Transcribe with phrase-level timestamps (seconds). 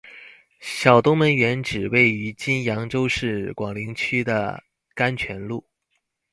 [0.59, 4.63] 小东门原址位于今扬州市广陵区的
[4.95, 5.63] 甘泉路。